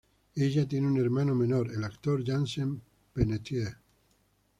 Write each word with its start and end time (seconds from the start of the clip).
Ella 0.33 0.67
tiene 0.67 0.87
un 0.87 0.97
hermano 0.97 1.35
menor, 1.35 1.71
el 1.71 1.83
actor 1.83 2.25
Jansen 2.25 2.81
Panettiere. 3.13 3.75